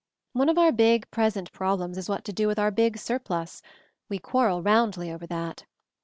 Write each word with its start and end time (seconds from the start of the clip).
One 0.33 0.49
of 0.49 0.57
our 0.57 0.71
big 0.71 1.11
present 1.11 1.51
prob 1.51 1.79
lems 1.79 1.95
is 1.95 2.09
what 2.09 2.23
to 2.25 2.33
do 2.33 2.47
with 2.47 2.57
our 2.57 2.71
big 2.71 2.97
surplus; 2.97 3.61
we 4.09 4.17
quarrel 4.17 4.63
roundly 4.63 5.11
over 5.11 5.27
that. 5.27 5.65